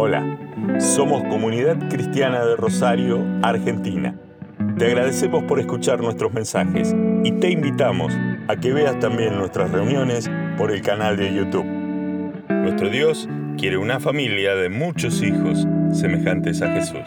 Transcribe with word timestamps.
Hola, 0.00 0.38
somos 0.78 1.24
Comunidad 1.24 1.88
Cristiana 1.88 2.44
de 2.44 2.54
Rosario, 2.54 3.18
Argentina. 3.42 4.16
Te 4.78 4.86
agradecemos 4.86 5.42
por 5.42 5.58
escuchar 5.58 5.98
nuestros 6.00 6.32
mensajes 6.32 6.94
y 7.24 7.32
te 7.32 7.50
invitamos 7.50 8.14
a 8.46 8.54
que 8.54 8.72
veas 8.72 8.96
también 9.00 9.36
nuestras 9.36 9.72
reuniones 9.72 10.30
por 10.56 10.70
el 10.70 10.82
canal 10.82 11.16
de 11.16 11.34
YouTube. 11.34 11.64
Nuestro 12.48 12.90
Dios 12.90 13.28
quiere 13.58 13.76
una 13.76 13.98
familia 13.98 14.54
de 14.54 14.68
muchos 14.68 15.20
hijos 15.20 15.66
semejantes 15.90 16.62
a 16.62 16.68
Jesús. 16.74 17.00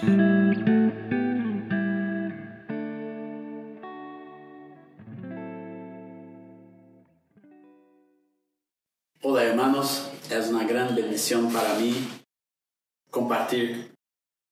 Hola 9.22 9.44
hermanos, 9.44 10.12
es 10.30 10.50
una 10.50 10.66
gran 10.66 10.94
bendición 10.94 11.54
para 11.54 11.76
mí 11.76 12.21
compartir 13.12 13.94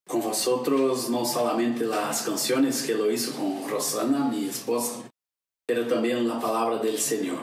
con 0.08 0.22
vosotros 0.22 1.09
no 1.09 1.23
solamente 1.23 1.86
las 1.86 2.23
canciones 2.23 2.84
que 2.84 2.95
lo 2.95 3.09
hizo 3.12 3.36
con 3.36 3.70
Rosana, 3.70 4.27
mi 4.27 4.45
esposa, 4.45 5.09
pero 5.67 5.88
también 5.88 6.27
la 6.27 6.40
palabra 6.40 6.77
del 6.77 6.98
Señor. 6.98 7.40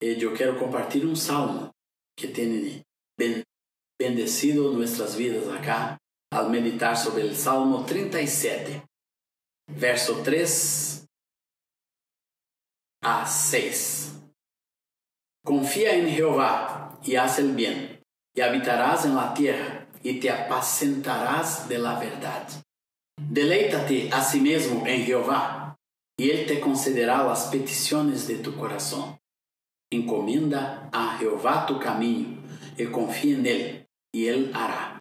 Y 0.00 0.16
yo 0.16 0.32
quiero 0.34 0.58
compartir 0.58 1.04
un 1.04 1.16
salmo 1.16 1.72
que 2.16 2.28
tiene 2.28 2.84
bendecido 3.98 4.72
nuestras 4.72 5.16
vidas 5.16 5.48
acá 5.48 5.98
al 6.30 6.50
meditar 6.50 6.96
sobre 6.96 7.22
el 7.22 7.36
Salmo 7.36 7.84
37, 7.84 8.84
verso 9.78 10.20
3 10.24 11.06
a 13.02 13.26
6. 13.26 14.12
Confía 15.44 15.94
en 15.94 16.08
Jehová 16.08 16.98
y 17.02 17.16
haz 17.16 17.38
el 17.38 17.54
bien, 17.54 18.00
y 18.34 18.40
habitarás 18.40 19.04
en 19.04 19.14
la 19.14 19.34
tierra, 19.34 19.73
y 20.04 20.20
te 20.20 20.30
apacentarás 20.30 21.68
de 21.68 21.78
la 21.78 21.98
verdad. 21.98 22.46
Deleítate 23.20 24.10
a 24.12 24.22
sí 24.22 24.38
mismo 24.40 24.86
en 24.86 25.04
Jehová, 25.04 25.76
y 26.16 26.30
él 26.30 26.46
te 26.46 26.60
concederá 26.60 27.24
las 27.24 27.46
peticiones 27.46 28.28
de 28.28 28.36
tu 28.36 28.54
corazón. 28.54 29.18
Encomienda 29.90 30.88
a 30.92 31.16
Jehová 31.18 31.66
tu 31.66 31.80
camino, 31.80 32.38
y 32.78 32.84
confía 32.86 33.34
en 33.34 33.46
él, 33.46 33.88
y 34.12 34.26
él 34.26 34.52
hará. 34.54 35.00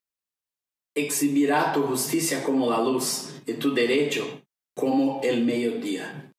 Exhibirá 0.96 1.74
tu 1.74 1.84
justicia 1.84 2.44
como 2.44 2.70
la 2.70 2.80
luz, 2.80 3.42
y 3.46 3.54
tu 3.54 3.74
derecho 3.74 4.42
como 4.76 5.22
el 5.22 5.44
mediodía. 5.44 6.32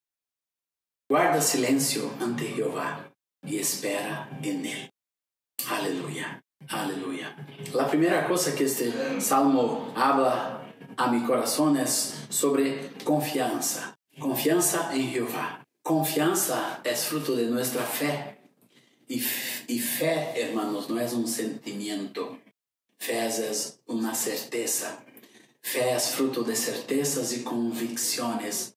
Guarda 1.10 1.40
silencio 1.42 2.10
ante 2.18 2.46
Jehová 2.46 3.12
y 3.46 3.58
espera 3.58 4.38
en 4.42 4.64
Él. 4.64 4.93
Aleluya. 6.68 7.36
La 7.74 7.88
primera 7.88 8.26
cosa 8.26 8.54
que 8.54 8.64
este 8.64 9.20
salmo 9.20 9.92
habla 9.96 10.72
a 10.96 11.10
mi 11.10 11.22
corazón 11.24 11.76
es 11.76 12.26
sobre 12.28 12.90
confianza. 13.04 13.98
Confianza 14.18 14.94
en 14.94 15.08
Jehová. 15.10 15.64
Confianza 15.82 16.80
es 16.84 17.04
fruto 17.04 17.36
de 17.36 17.46
nuestra 17.46 17.82
fe. 17.82 18.40
Y, 19.08 19.22
y 19.68 19.78
fe, 19.78 20.40
hermanos, 20.40 20.88
no 20.88 21.00
es 21.00 21.12
un 21.12 21.28
sentimiento. 21.28 22.38
Fe 22.98 23.26
es 23.26 23.80
una 23.86 24.14
certeza. 24.14 25.04
Fe 25.60 25.94
es 25.94 26.10
fruto 26.10 26.42
de 26.42 26.56
certezas 26.56 27.32
y 27.36 27.42
convicciones 27.42 28.73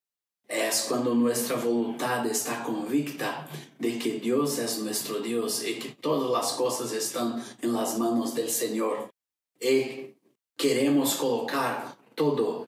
es 0.48 0.86
cuando 0.88 1.14
nuestra 1.14 1.58
voluntad 1.58 2.26
está 2.26 2.64
convicta 2.64 3.48
de 3.80 4.00
que 4.00 4.20
Dios 4.20 4.60
es 4.60 4.80
nuestro 4.80 5.20
Dios 5.20 5.66
y 5.66 5.78
que 5.78 5.90
todas 5.90 6.32
las 6.32 6.54
cosas 6.54 6.94
están 6.94 7.44
en 7.62 7.74
las 7.74 8.00
manos 8.00 8.34
del 8.34 8.50
Señor. 8.50 9.12
Y 9.60 10.16
queremos 10.56 11.16
colocar 11.16 11.98
todo 12.16 12.66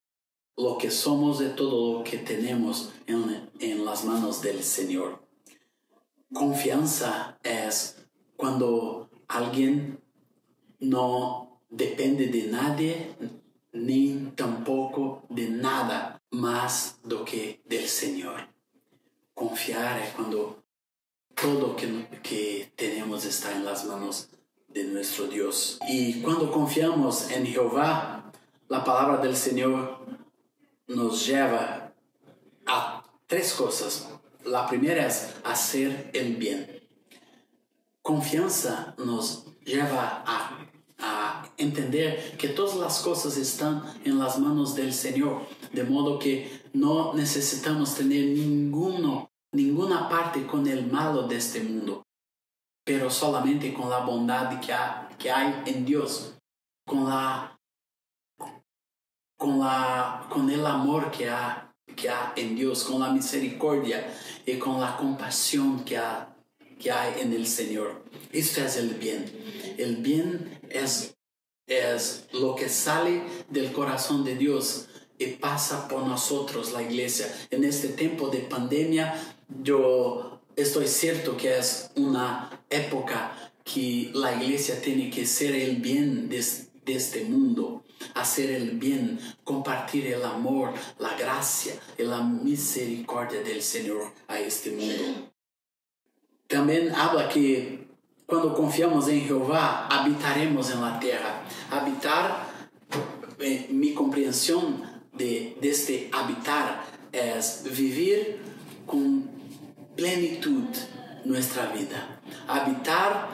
lo 0.57 0.77
que 0.77 0.91
somos 0.91 1.41
y 1.41 1.47
todo 1.55 1.99
lo 1.99 2.03
que 2.03 2.17
tenemos 2.17 2.89
en, 3.07 3.49
en 3.59 3.85
las 3.85 4.03
manos 4.03 4.41
del 4.41 4.61
Señor. 4.61 5.25
Confianza 6.33 7.39
es 7.43 7.95
cuando 8.35 9.09
alguien 9.27 10.01
no 10.79 11.61
depende 11.69 12.27
de 12.27 12.43
nadie 12.43 13.15
ni 13.71 14.31
tampoco 14.35 15.23
de 15.29 15.49
nada 15.49 16.18
más 16.31 16.99
do 17.03 17.25
que 17.25 17.61
del 17.65 17.87
Señor. 17.87 18.47
Confiar 19.33 19.99
es 20.01 20.13
cuando 20.13 20.63
todo 21.35 21.75
que, 21.75 22.07
que 22.21 22.71
tenemos 22.75 23.25
está 23.25 23.55
en 23.55 23.65
las 23.65 23.85
manos 23.85 24.29
de 24.67 24.83
nuestro 24.83 25.27
Dios. 25.27 25.79
Y 25.87 26.21
cuando 26.21 26.51
confiamos 26.51 27.31
en 27.31 27.45
Jehová, 27.45 28.31
la 28.67 28.83
palabra 28.83 29.17
del 29.17 29.35
Señor 29.35 30.05
nos 30.87 31.25
lleva 31.25 31.93
a 32.65 33.03
tres 33.25 33.53
cosas. 33.53 34.09
La 34.45 34.67
primera 34.67 35.07
es 35.07 35.35
hacer 35.43 36.11
el 36.13 36.35
bien. 36.35 36.87
Confianza 38.01 38.95
nos 38.97 39.45
lleva 39.63 40.23
a 40.25 40.67
a 40.99 41.49
entender 41.57 42.37
que 42.37 42.49
todas 42.49 42.75
las 42.77 42.99
cosas 42.99 43.37
están 43.37 43.83
en 44.03 44.19
las 44.19 44.39
manos 44.39 44.75
del 44.75 44.93
Señor, 44.93 45.47
de 45.71 45.83
modo 45.83 46.19
que 46.19 46.61
no 46.73 47.13
necesitamos 47.13 47.95
tener 47.95 48.25
ninguno, 48.25 49.31
ninguna 49.51 50.09
parte 50.09 50.45
con 50.45 50.67
el 50.67 50.87
malo 50.87 51.27
de 51.27 51.37
este 51.37 51.61
mundo, 51.61 52.05
pero 52.83 53.09
solamente 53.09 53.73
con 53.73 53.89
la 53.89 53.99
bondad 53.99 54.59
que, 54.59 54.73
que 55.17 55.31
hay 55.31 55.63
en 55.65 55.85
Dios, 55.85 56.35
con 56.85 57.09
la 57.09 57.55
con 59.37 59.59
la 59.59 60.27
con 60.29 60.49
el 60.49 60.65
amor 60.65 61.11
que 61.11 61.29
hay 61.29 61.69
que 61.95 62.09
hay 62.09 62.31
en 62.35 62.55
Dios, 62.55 62.83
con 62.83 62.99
la 62.99 63.09
misericordia 63.09 64.13
y 64.45 64.57
con 64.57 64.79
la 64.79 64.95
compasión 64.97 65.83
que 65.83 65.97
hay, 65.97 66.25
que 66.79 66.91
hay 66.91 67.21
en 67.21 67.33
el 67.33 67.45
Señor. 67.45 68.03
Esto 68.31 68.61
es 68.61 68.77
el 68.77 68.95
bien. 68.95 69.25
El 69.77 69.97
bien 69.97 70.58
es, 70.69 71.15
es 71.67 72.25
lo 72.33 72.55
que 72.55 72.69
sale 72.69 73.23
del 73.49 73.71
corazón 73.71 74.23
de 74.23 74.35
Dios 74.35 74.87
y 75.17 75.27
pasa 75.27 75.87
por 75.87 76.05
nosotros, 76.07 76.71
la 76.71 76.81
iglesia. 76.81 77.27
En 77.51 77.63
este 77.63 77.89
tiempo 77.89 78.29
de 78.29 78.39
pandemia, 78.39 79.13
yo 79.61 80.41
estoy 80.55 80.87
cierto 80.87 81.35
que 81.35 81.57
es 81.57 81.91
una 81.95 82.63
época 82.69 83.51
que 83.63 84.11
la 84.13 84.33
iglesia 84.41 84.81
tiene 84.81 85.09
que 85.09 85.25
ser 85.25 85.53
el 85.55 85.77
bien 85.77 86.29
de, 86.29 86.43
de 86.85 86.95
este 86.95 87.25
mundo, 87.25 87.83
hacer 88.15 88.49
el 88.51 88.71
bien, 88.71 89.19
compartir 89.43 90.07
el 90.07 90.23
amor, 90.23 90.73
la 90.97 91.15
gracia 91.15 91.73
y 91.97 92.03
la 92.03 92.21
misericordia 92.21 93.41
del 93.41 93.61
Señor 93.61 94.13
a 94.27 94.39
este 94.39 94.71
mundo. 94.71 95.31
También 96.47 96.95
habla 96.95 97.29
que 97.29 97.88
cuando 98.29 98.53
confiamos 98.53 99.07
en 99.07 99.21
Jehová, 99.21 99.87
habitaremos 99.89 100.69
en 100.71 100.81
la 100.81 100.99
tierra. 100.99 101.41
Habitar, 101.71 102.47
eh, 103.39 103.67
mi 103.71 103.93
comprensión 103.93 104.83
de, 105.13 105.57
de 105.59 105.69
este 105.69 106.11
habitar 106.13 106.83
es 107.11 107.63
vivir 107.75 108.39
con 108.85 109.27
plenitud 109.95 110.65
nuestra 111.25 111.71
vida. 111.71 112.21
Habitar 112.47 113.29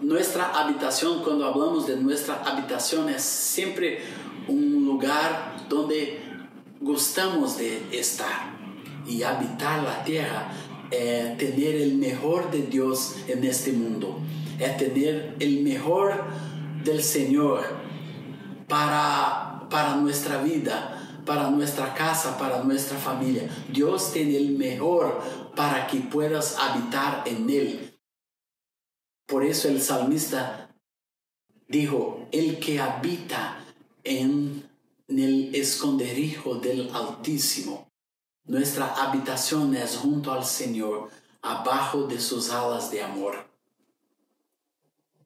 nuestra 0.00 0.46
habitación, 0.58 1.22
cuando 1.22 1.46
hablamos 1.46 1.86
de 1.86 1.96
nuestra 1.96 2.42
habitación, 2.42 3.10
es 3.10 3.22
siempre 3.22 4.00
un 4.48 4.86
lugar 4.86 5.66
donde 5.68 6.22
gustamos 6.80 7.58
de 7.58 7.86
estar. 7.92 8.56
Y 9.06 9.22
habitar 9.22 9.82
la 9.82 10.04
tierra 10.04 10.50
es 10.90 11.36
tener 11.38 11.76
el 11.76 11.94
mejor 11.96 12.50
de 12.50 12.62
Dios 12.62 13.16
en 13.28 13.44
este 13.44 13.72
mundo 13.72 14.20
es 14.58 14.76
tener 14.76 15.36
el 15.38 15.62
mejor 15.62 16.24
del 16.84 17.02
Señor 17.02 17.64
para, 18.66 19.66
para 19.70 19.96
nuestra 19.96 20.42
vida, 20.42 21.22
para 21.24 21.50
nuestra 21.50 21.94
casa, 21.94 22.38
para 22.38 22.64
nuestra 22.64 22.98
familia. 22.98 23.48
Dios 23.72 24.12
tiene 24.12 24.36
el 24.36 24.56
mejor 24.56 25.22
para 25.54 25.86
que 25.86 25.98
puedas 26.00 26.56
habitar 26.58 27.22
en 27.26 27.48
Él. 27.48 27.98
Por 29.26 29.44
eso 29.44 29.68
el 29.68 29.80
salmista 29.80 30.74
dijo, 31.68 32.26
el 32.32 32.58
que 32.58 32.80
habita 32.80 33.64
en 34.04 34.68
el 35.08 35.54
esconderijo 35.54 36.56
del 36.56 36.90
Altísimo. 36.94 37.87
Nuestra 38.48 38.94
habitación 38.94 39.76
es 39.76 39.98
junto 39.98 40.32
al 40.32 40.42
Señor, 40.42 41.10
abajo 41.42 42.04
de 42.04 42.18
sus 42.18 42.48
alas 42.48 42.90
de 42.90 43.02
amor. 43.02 43.46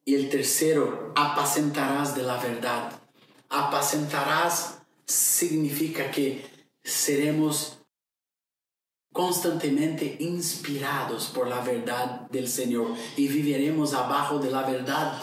Y 0.04 0.16
el 0.16 0.28
tercero, 0.28 1.12
apacentarás 1.14 2.16
de 2.16 2.24
la 2.24 2.36
verdad. 2.38 3.00
Apacentarás 3.48 4.78
significa 5.06 6.10
que 6.10 6.44
seremos 6.82 7.78
constantemente 9.12 10.16
inspirados 10.18 11.26
por 11.26 11.46
la 11.46 11.60
verdad 11.60 12.28
del 12.30 12.48
Señor 12.48 12.88
y 13.16 13.28
viviremos 13.28 13.94
abajo 13.94 14.40
de 14.40 14.50
la 14.50 14.62
verdad 14.62 15.22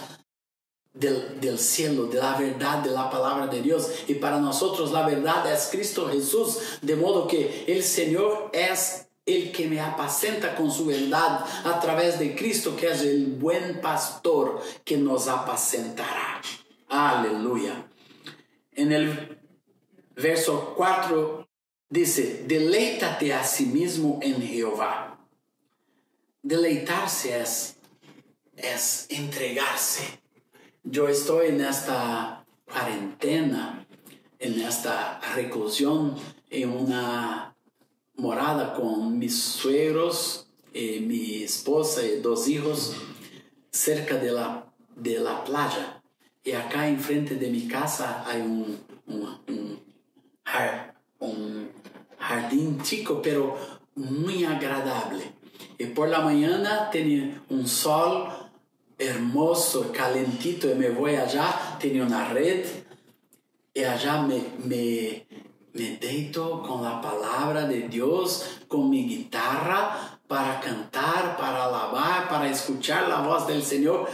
del, 0.94 1.60
cielo, 1.60 2.08
de 2.08 2.20
la 2.20 2.38
verdad 2.38 2.80
de 2.80 2.92
la 2.92 3.10
palabra 3.10 3.48
de 3.48 3.62
Dios. 3.62 3.90
Y 4.08 4.16
para 4.16 4.40
nosotros 4.40 4.92
la 4.92 5.06
verdad 5.06 5.52
es 5.52 5.70
Cristo 5.72 6.10
Jesús, 6.10 6.80
de 6.82 6.96
modo 6.96 7.28
que 7.28 7.66
el 7.68 7.84
Señor 7.84 8.50
es 8.54 9.08
el 9.26 9.52
que 9.52 9.68
me 9.68 9.80
apacenta 9.80 10.56
con 10.56 10.72
su 10.72 10.86
verdad 10.86 11.46
a 11.64 11.80
través 11.80 12.18
de 12.18 12.36
Cristo, 12.36 12.76
que 12.76 12.92
es 12.92 13.02
el 13.02 13.28
buen 13.28 13.80
pastor 13.80 14.62
que 14.84 14.98
nos 14.98 15.28
apacentará. 15.28 16.42
Aleluya. 16.88 17.88
En 18.72 18.92
el 18.92 19.40
verso 20.16 20.74
4 20.76 21.48
dice, 21.90 22.46
deleítate 22.48 23.34
a 23.34 23.44
sí 23.44 23.68
mismo 23.68 24.20
en 24.22 24.42
Jehová. 24.42 25.20
Deleitarse 26.42 27.40
es, 27.40 27.76
es 28.56 29.06
entregarse. 29.10 30.22
Yo 30.92 31.08
estoy 31.08 31.50
en 31.50 31.62
esta 31.62 32.44
cuarentena, 32.66 33.86
en 34.40 34.60
esta 34.60 35.22
reclusión, 35.36 36.16
en 36.50 36.72
una 36.72 37.56
morada 38.16 38.74
con 38.74 39.20
mis 39.20 39.40
suegros, 39.40 40.48
eh, 40.74 41.00
mi 41.02 41.44
esposa 41.44 42.04
y 42.04 42.22
dos 42.22 42.48
hijos 42.48 42.96
cerca 43.70 44.16
de 44.16 44.32
la, 44.32 44.66
de 44.96 45.20
la 45.20 45.44
playa. 45.44 46.02
Y 46.44 46.54
acá 46.54 46.88
enfrente 46.88 47.36
de 47.36 47.52
mi 47.52 47.68
casa 47.68 48.24
hay 48.28 48.42
un, 48.42 48.80
un, 49.06 49.80
un, 51.20 51.70
jardín 52.18 52.82
chico, 52.82 53.22
pero 53.22 53.56
muy 53.94 54.44
agradable. 54.44 55.34
Y 55.78 55.86
por 55.86 56.10
la 56.10 56.22
mañana 56.22 56.90
tiene 56.90 57.40
un 57.50 57.68
sol 57.68 58.49
hermoso, 59.00 59.92
calentito, 59.92 60.70
y 60.70 60.76
me 60.76 60.90
voy 60.90 61.16
allá, 61.16 61.78
tiene 61.80 62.04
una 62.04 62.30
red, 62.30 62.66
y 63.74 63.84
allá 63.84 64.22
me, 64.22 64.44
me, 64.66 65.26
me 65.74 65.98
deito 65.98 66.62
con 66.62 66.84
la 66.84 67.02
palabra 67.02 67.66
de 67.66 67.88
Dios, 67.88 68.60
con 68.68 68.90
mi 68.90 69.08
guitarra, 69.08 70.20
para 70.28 70.60
cantar, 70.60 71.38
para 71.38 71.66
alabar, 71.66 72.30
para 72.30 72.50
escuchar 72.52 73.08
la 73.08 73.22
voz 73.22 73.48
del 73.48 73.64
Señor. 73.64 74.08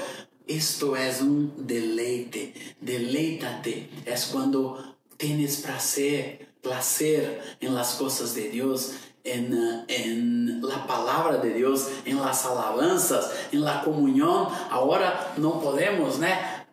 Esto 0.47 0.95
es 0.95 1.21
un 1.21 1.67
deleite, 1.67 2.53
deleítate. 2.79 3.89
Es 4.05 4.27
cuando 4.27 4.95
tienes 5.17 5.57
placer, 5.57 6.53
placer 6.61 7.57
en 7.59 7.75
las 7.75 7.95
cosas 7.95 8.33
de 8.35 8.49
Dios, 8.49 8.93
en, 9.25 9.83
en, 9.87 10.61
la 10.61 10.87
palabra 10.87 11.37
de 11.37 11.53
Dios, 11.53 11.89
en 12.05 12.21
las 12.21 12.45
alabanzas, 12.45 13.31
en 13.51 13.65
la 13.65 13.83
comunión. 13.83 14.47
Ahora 14.69 15.33
no 15.37 15.59
podemos, 15.59 16.19
¿no? 16.19 16.27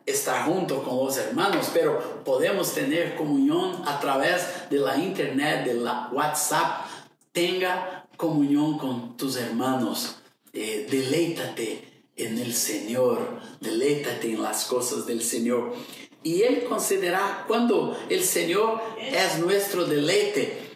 estar 0.06 0.46
junto 0.46 0.82
con 0.82 0.96
los 0.96 1.16
hermanos, 1.16 1.70
pero 1.72 2.22
podemos 2.24 2.74
tener 2.74 3.16
comunión 3.16 3.82
a 3.86 4.00
través 4.00 4.68
de 4.70 4.78
la 4.78 4.96
internet, 4.96 5.64
de 5.64 5.74
la 5.74 6.08
WhatsApp. 6.12 6.86
Tenga 7.32 8.06
comunión 8.16 8.78
con 8.78 9.16
tus 9.16 9.36
hermanos. 9.36 10.16
Eh, 10.52 10.86
deleítate 10.90 12.04
en 12.16 12.38
el 12.38 12.52
Señor, 12.52 13.40
deleítate 13.60 14.32
en 14.32 14.42
las 14.42 14.64
cosas 14.64 15.06
del 15.06 15.22
Señor. 15.22 15.74
Y 16.22 16.42
Él 16.42 16.64
concederá 16.68 17.44
cuando 17.48 17.96
el 18.08 18.22
Señor 18.22 18.80
es 19.00 19.38
nuestro 19.38 19.86
deleite. 19.86 20.71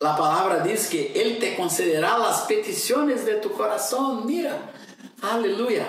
La 0.00 0.16
palabra 0.16 0.62
dice 0.62 0.88
que 0.90 1.22
Él 1.22 1.38
te 1.38 1.56
concederá 1.56 2.18
las 2.18 2.42
peticiones 2.42 3.24
de 3.24 3.34
tu 3.34 3.52
corazón. 3.52 4.26
Mira, 4.26 4.72
aleluya. 5.22 5.86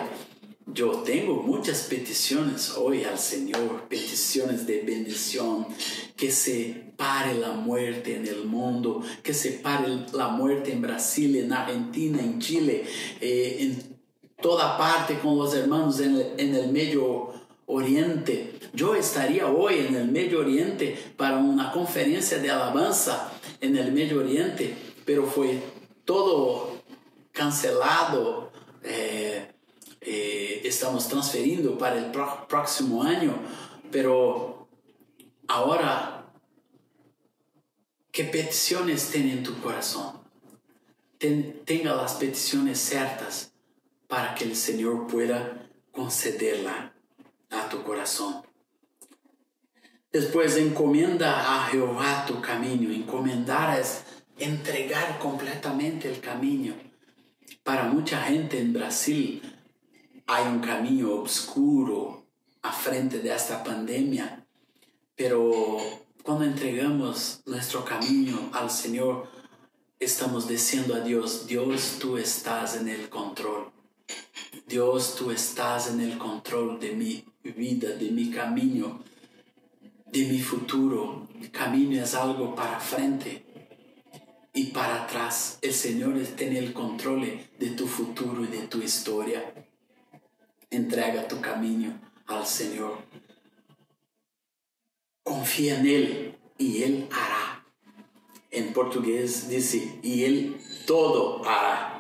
Yo 0.67 1.03
tengo 1.03 1.43
muchas 1.43 1.83
peticiones 1.83 2.71
hoy 2.75 3.03
al 3.03 3.19
Señor, 3.19 3.83
peticiones 3.87 4.65
de 4.65 4.81
bendición, 4.81 5.67
que 6.15 6.31
se 6.31 6.93
pare 6.97 7.35
la 7.35 7.51
muerte 7.51 8.15
en 8.15 8.27
el 8.27 8.45
mundo, 8.45 9.01
que 9.21 9.33
se 9.33 9.51
pare 9.51 9.87
la 10.13 10.27
muerte 10.29 10.71
en 10.71 10.81
Brasil, 10.81 11.35
en 11.35 11.53
Argentina, 11.53 12.19
en 12.19 12.39
Chile, 12.39 12.83
eh, 13.21 13.57
en 13.59 13.97
toda 14.41 14.77
parte 14.77 15.19
con 15.19 15.37
los 15.37 15.53
hermanos 15.53 15.99
en 15.99 16.15
el, 16.15 16.33
en 16.37 16.55
el 16.55 16.71
Medio 16.71 17.31
Oriente. 17.67 18.59
Yo 18.73 18.95
estaría 18.95 19.47
hoy 19.47 19.85
en 19.87 19.95
el 19.95 20.11
Medio 20.11 20.39
Oriente 20.39 20.97
para 21.15 21.37
una 21.37 21.71
conferencia 21.71 22.39
de 22.39 22.51
alabanza 22.51 23.31
en 23.61 23.77
el 23.77 23.91
Medio 23.91 24.19
Oriente, 24.19 24.75
pero 25.05 25.25
fue 25.25 25.61
todo 26.03 26.81
cancelado. 27.31 28.51
Eh, 28.83 29.51
eh, 30.01 30.61
estamos 30.63 31.07
transferiendo 31.07 31.77
para 31.77 31.97
el 31.97 32.11
próximo 32.11 33.03
año, 33.03 33.33
pero 33.91 34.67
ahora, 35.47 36.31
¿qué 38.11 38.25
peticiones 38.25 39.09
tiene 39.09 39.33
en 39.33 39.43
tu 39.43 39.59
corazón? 39.61 40.23
tenga 41.65 41.95
las 41.95 42.13
peticiones 42.15 42.79
ciertas 42.79 43.53
para 44.07 44.35
que 44.35 44.43
el 44.43 44.55
Señor 44.55 45.07
pueda 45.07 45.67
concederla 45.91 46.93
a 47.49 47.69
tu 47.69 47.83
corazón. 47.83 48.43
Después 50.15 50.56
encomienda 50.56 51.41
a 51.57 51.67
Jehová 51.67 52.23
tu 52.25 52.39
camino. 52.39 52.89
Encomendar 52.89 53.77
es 53.77 54.03
entregar 54.38 55.19
completamente 55.19 56.09
el 56.09 56.21
camino. 56.21 56.73
Para 57.63 57.83
mucha 57.83 58.21
gente 58.21 58.57
en 58.57 58.71
Brasil, 58.71 59.41
hay 60.25 60.47
un 60.47 60.59
camino 60.59 61.15
oscuro 61.15 62.27
a 62.62 62.71
frente 62.71 63.19
de 63.19 63.35
esta 63.35 63.62
pandemia, 63.62 64.47
pero 65.17 65.81
cuando 66.23 66.45
entregamos 66.45 67.41
nuestro 67.45 67.83
camino 67.83 68.51
al 68.53 68.71
Señor, 68.71 69.27
estamos 70.00 70.47
diciendo 70.47 70.95
a 70.95 71.01
Dios, 71.01 71.45
Dios, 71.45 71.97
tú 72.00 72.17
estás 72.17 72.77
en 72.77 72.88
el 72.88 73.09
control. 73.09 73.69
Dios, 74.65 75.17
tú 75.17 75.31
estás 75.31 75.89
en 75.89 76.00
el 76.00 76.17
control 76.17 76.79
de 76.79 76.94
mi 76.94 77.25
vida, 77.44 77.89
de 77.89 78.12
mi 78.12 78.31
camino, 78.31 79.03
de 80.15 80.31
mi 80.31 80.39
futuro. 80.39 81.27
El 81.41 81.51
camino 81.51 82.01
es 82.01 82.13
algo 82.15 82.56
para 82.56 82.79
frente 82.79 83.44
y 84.53 84.67
para 84.67 85.03
atrás. 85.03 85.59
El 85.62 85.73
Señor 85.73 86.17
tiene 86.38 86.57
el 86.59 86.71
control 86.71 87.21
de 87.59 87.69
tu 87.71 87.85
futuro 87.85 88.45
y 88.45 88.47
de 88.47 88.67
tu 88.67 88.81
historia. 88.81 89.53
Entrega 90.69 91.27
tu 91.27 91.41
camino 91.41 92.00
al 92.27 92.45
Señor. 92.45 92.98
Confía 95.24 95.79
en 95.79 95.86
Él 95.86 96.38
y 96.57 96.84
Él 96.84 97.10
hará. 97.12 97.65
En 98.51 98.72
portugués 98.72 99.50
dice, 99.50 100.00
y 100.01 100.24
Él 100.24 100.57
todo 100.88 101.43
hará. 101.45 101.94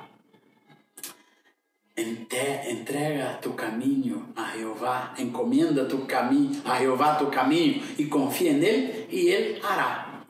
Entrega 2.67 3.39
tu 3.41 3.55
camino 3.55 4.33
a 4.35 4.47
Jehová, 4.49 5.13
encomienda 5.17 5.87
tu 5.87 6.07
camino 6.07 6.61
a 6.65 6.77
Jehová 6.77 7.17
tu 7.17 7.29
camino 7.29 7.83
y 7.97 8.07
confía 8.09 8.51
en 8.51 8.63
Él 8.63 9.07
y 9.11 9.29
Él 9.29 9.59
hará. 9.63 10.25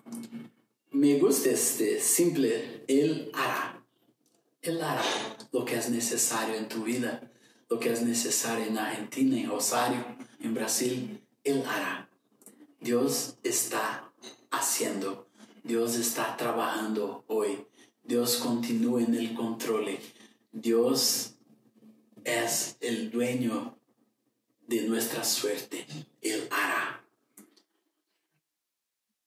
Me 0.92 1.18
gusta 1.20 1.50
este 1.50 2.00
simple, 2.00 2.84
Él 2.88 3.32
hará. 3.34 3.82
Él 4.62 4.82
hará 4.82 5.04
lo 5.52 5.64
que 5.64 5.76
es 5.76 5.90
necesario 5.90 6.56
en 6.56 6.68
tu 6.68 6.84
vida 6.84 7.32
lo 7.70 7.80
que 7.80 7.92
es 7.92 8.02
necesario 8.02 8.66
en 8.66 8.78
Argentina, 8.78 9.40
en 9.40 9.50
Rosario, 9.50 10.06
en 10.40 10.54
Brasil, 10.54 11.22
Él 11.44 11.64
hará. 11.68 12.10
Dios 12.80 13.38
está 13.44 14.12
haciendo, 14.52 15.28
Dios 15.64 15.96
está 15.96 16.38
trabajando 16.38 17.24
hoy, 17.28 17.66
Dios 18.04 18.38
continúa 18.38 19.02
en 19.02 19.16
el 19.16 19.34
control, 19.34 19.98
Dios 20.52 21.35
es 22.26 22.76
el 22.82 23.12
dueño 23.12 23.78
de 24.68 24.82
nuestra 24.82 25.24
suerte, 25.24 25.86
Él 26.22 26.48
hará. 26.52 27.04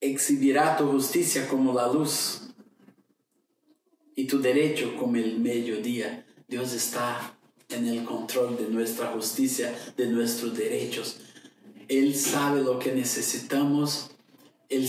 Exhibirá 0.01 0.77
tu 0.77 0.91
justicia 0.91 1.47
como 1.47 1.73
la 1.73 1.91
luz 1.91 2.41
y 4.15 4.25
tu 4.25 4.39
derecho 4.39 4.95
como 4.97 5.15
el 5.15 5.39
mediodía. 5.39 6.25
Dios 6.47 6.73
está 6.73 7.37
en 7.69 7.87
el 7.87 8.03
control 8.03 8.57
de 8.57 8.67
nuestra 8.67 9.07
justicia, 9.07 9.73
de 9.95 10.07
nuestros 10.07 10.57
derechos. 10.57 11.17
Él 11.87 12.15
sabe 12.15 12.61
lo 12.61 12.79
que 12.79 12.91
necesitamos, 12.93 14.11
Él, 14.67 14.87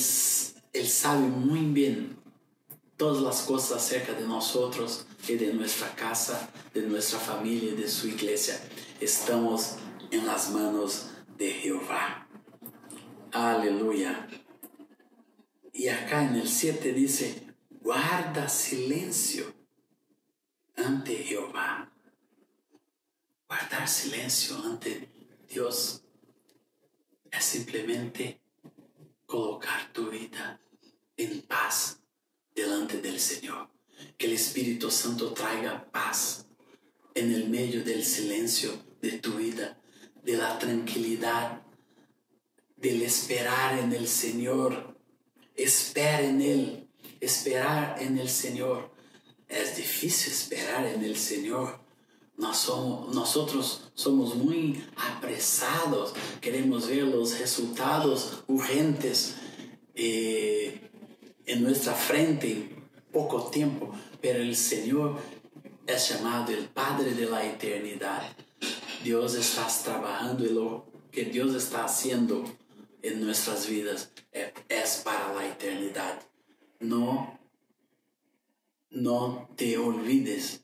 él 0.73 0.89
sabe 0.89 1.29
muy 1.29 1.61
bien 1.61 2.17
todas 2.97 3.23
las 3.23 3.43
cosas 3.43 3.79
acerca 3.79 4.13
de 4.13 4.27
nosotros 4.27 5.07
de 5.27 5.53
nuestra 5.55 5.95
casa, 5.95 6.51
de 6.75 6.83
nuestra 6.83 7.19
familia 7.19 7.75
de 7.75 7.89
su 7.89 8.09
iglesia. 8.09 8.61
Estamos 9.01 9.77
en 10.11 10.27
las 10.27 10.51
manos 10.51 11.11
de 11.37 11.53
Jehová. 11.53 12.27
Aleluya. 13.33 14.29
Y 15.73 15.89
acá 15.89 16.25
en 16.25 16.37
el 16.37 16.49
7 16.49 16.93
dice, 16.93 17.55
guarda 17.81 18.49
silencio 18.49 19.55
ante 20.77 21.17
Jehová 21.17 21.91
guardar 23.51 23.89
silencio 23.89 24.57
ante 24.65 25.09
Dios 25.49 26.05
es 27.33 27.45
simplemente 27.45 28.41
colocar 29.27 29.93
tu 29.93 30.09
vida 30.09 30.61
en 31.17 31.43
paz 31.43 32.01
delante 32.55 33.01
del 33.01 33.19
Señor. 33.19 33.69
Que 34.21 34.27
el 34.27 34.35
Espíritu 34.35 34.91
Santo 34.91 35.33
traiga 35.33 35.91
paz 35.91 36.45
en 37.15 37.33
el 37.33 37.49
medio 37.49 37.83
del 37.83 38.05
silencio 38.05 38.71
de 39.01 39.13
tu 39.13 39.37
vida, 39.37 39.81
de 40.23 40.37
la 40.37 40.59
tranquilidad, 40.59 41.63
del 42.77 43.01
esperar 43.01 43.79
en 43.79 43.95
el 43.95 44.07
Señor. 44.07 44.95
Espera 45.57 46.21
en 46.21 46.43
Él, 46.43 46.87
esperar 47.19 47.97
en 47.99 48.19
el 48.19 48.29
Señor. 48.29 48.93
Es 49.49 49.79
difícil 49.79 50.35
esperar 50.35 50.85
en 50.85 51.03
el 51.03 51.17
Señor. 51.17 51.81
nosotros 52.37 53.91
somos 53.95 54.35
muy 54.35 54.85
apresados, 54.97 56.13
queremos 56.43 56.89
ver 56.89 57.05
los 57.05 57.39
resultados 57.39 58.45
urgentes 58.49 59.37
eh, 59.95 60.91
en 61.47 61.63
nuestra 61.63 61.95
frente 61.95 62.80
en 62.80 62.80
poco 63.13 63.51
tiempo, 63.51 63.91
pero 64.21 64.41
el 64.41 64.57
Señor 64.57 65.19
es 65.87 66.09
llamado 66.09 66.53
el 66.53 66.67
Padre 66.69 67.13
de 67.15 67.27
la 67.27 67.45
eternidad. 67.45 68.23
Dios 69.03 69.35
está 69.35 69.67
trabajando 69.83 70.45
y 70.45 70.51
lo 70.51 70.85
que 71.11 71.25
Dios 71.25 71.55
está 71.55 71.85
haciendo 71.85 72.45
en 73.03 73.25
nuestras 73.25 73.69
vidas 73.69 74.11
es 74.69 75.03
para 75.05 75.35
la 75.35 75.47
eternidad. 75.47 76.21
No, 76.81 77.39
no 78.91 79.49
te 79.57 79.79
olvides 79.79 80.61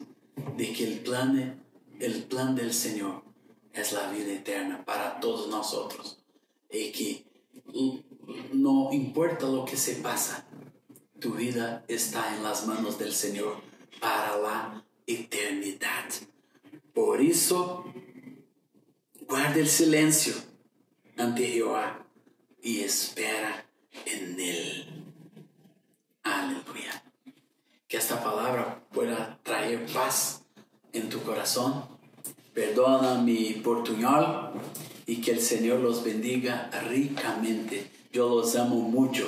de 0.56 0.72
que 0.72 0.84
el 0.84 1.00
plan, 1.00 1.62
el 1.98 2.22
plan 2.24 2.54
del 2.54 2.72
Señor 2.72 3.22
es 3.72 3.92
la 3.92 4.10
vida 4.10 4.32
eterna 4.32 4.84
para 4.84 5.20
todos 5.20 5.48
nosotros. 5.48 6.22
Y 6.70 6.92
que 6.92 7.26
no 8.52 8.92
importa 8.92 9.46
lo 9.46 9.64
que 9.64 9.76
se 9.76 9.96
pasa, 9.96 10.45
tu 11.20 11.32
vida 11.32 11.84
está 11.88 12.36
en 12.36 12.42
las 12.42 12.66
manos 12.66 12.98
del 12.98 13.12
Señor 13.12 13.60
para 14.00 14.36
la 14.38 14.84
eternidad. 15.06 16.04
Por 16.92 17.20
eso, 17.20 17.84
guarda 19.26 19.56
el 19.56 19.68
silencio 19.68 20.34
ante 21.16 21.46
Jehová 21.48 22.06
y 22.62 22.80
espera 22.80 23.66
en 24.04 24.40
Él. 24.40 24.86
Aleluya. 26.22 27.02
Que 27.88 27.96
esta 27.96 28.22
palabra 28.22 28.82
pueda 28.92 29.38
traer 29.42 29.86
paz 29.92 30.42
en 30.92 31.08
tu 31.08 31.22
corazón. 31.22 31.84
Perdona 32.52 33.20
mi 33.20 33.60
portuñol 33.62 34.52
y 35.06 35.20
que 35.20 35.32
el 35.32 35.40
Señor 35.40 35.80
los 35.80 36.02
bendiga 36.02 36.70
ricamente. 36.88 37.90
Yo 38.12 38.28
los 38.28 38.56
amo 38.56 38.76
mucho. 38.76 39.26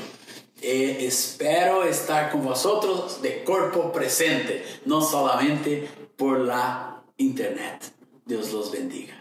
Eh, 0.60 1.06
espero 1.06 1.84
estar 1.84 2.30
con 2.30 2.44
vosotros 2.44 3.22
de 3.22 3.44
cuerpo 3.44 3.92
presente, 3.92 4.64
no 4.86 5.00
solamente 5.02 5.88
por 6.16 6.40
la 6.40 7.02
internet. 7.16 7.92
Dios 8.26 8.52
los 8.52 8.72
bendiga. 8.72 9.14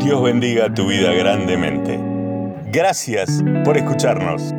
Dios 0.00 0.22
bendiga 0.22 0.72
tu 0.74 0.86
vida 0.88 1.12
grandemente. 1.12 1.98
Gracias 2.70 3.42
por 3.64 3.76
escucharnos. 3.76 4.52